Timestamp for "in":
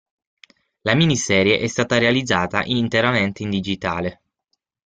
3.43-3.51